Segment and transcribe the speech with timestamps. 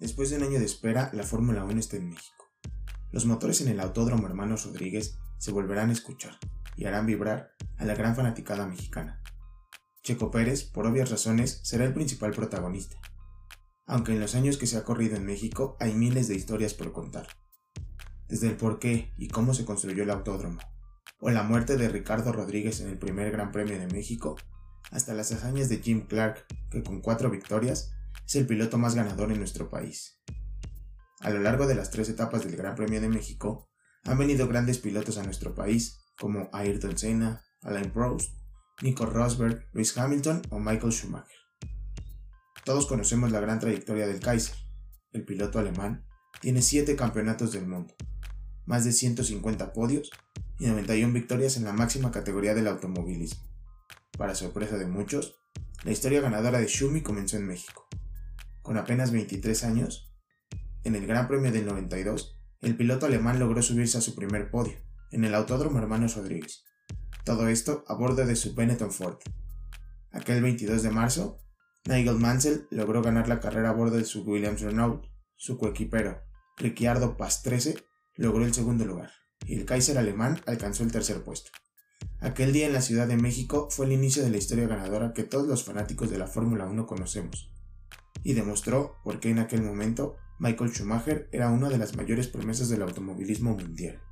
[0.00, 2.50] Después de un año de espera, la Fórmula 1 está en México.
[3.12, 6.38] Los motores en el Autódromo Hermanos Rodríguez se volverán a escuchar
[6.74, 9.20] y harán vibrar a la gran fanaticada mexicana.
[10.02, 12.96] Checo Pérez, por obvias razones, será el principal protagonista,
[13.84, 16.92] aunque en los años que se ha corrido en México hay miles de historias por
[16.92, 17.26] contar.
[18.26, 20.60] Desde el por qué y cómo se construyó el autódromo,
[21.20, 24.36] o la muerte de Ricardo Rodríguez en el primer Gran Premio de México,
[24.90, 27.92] hasta las hazañas de Jim Clark, que con cuatro victorias
[28.30, 30.20] es el piloto más ganador en nuestro país.
[31.18, 33.68] A lo largo de las tres etapas del Gran Premio de México,
[34.04, 38.30] han venido grandes pilotos a nuestro país, como Ayrton Senna, Alain Prost,
[38.82, 41.40] Nico Rosberg, Lewis Hamilton o Michael Schumacher.
[42.64, 44.54] Todos conocemos la gran trayectoria del Kaiser.
[45.10, 46.06] El piloto alemán
[46.40, 47.96] tiene 7 campeonatos del mundo,
[48.64, 50.08] más de 150 podios
[50.60, 53.42] y 91 victorias en la máxima categoría del automovilismo.
[54.16, 55.42] Para sorpresa de muchos,
[55.82, 57.89] la historia ganadora de Schumi comenzó en México.
[58.70, 60.14] Con apenas 23 años,
[60.84, 64.74] en el Gran Premio del 92, el piloto alemán logró subirse a su primer podio,
[65.10, 66.62] en el Autódromo Hermanos Rodríguez.
[67.24, 69.16] Todo esto a bordo de su Benetton Ford.
[70.12, 71.40] Aquel 22 de marzo,
[71.84, 75.04] Nigel Mansell logró ganar la carrera a bordo de su Williams Renault.
[75.34, 76.22] Su coequipero,
[76.56, 77.74] Ricciardo Pastrese,
[78.14, 79.10] logró el segundo lugar,
[79.46, 81.50] y el Kaiser alemán alcanzó el tercer puesto.
[82.20, 85.24] Aquel día en la Ciudad de México fue el inicio de la historia ganadora que
[85.24, 87.50] todos los fanáticos de la Fórmula 1 conocemos,
[88.22, 92.68] y demostró por qué en aquel momento Michael Schumacher era una de las mayores promesas
[92.68, 94.02] del automovilismo mundial.